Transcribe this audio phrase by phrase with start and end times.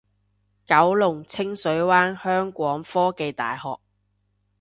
[0.65, 3.77] 九龍清水灣香港科技大學